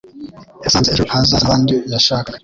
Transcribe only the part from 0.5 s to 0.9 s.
Yasanze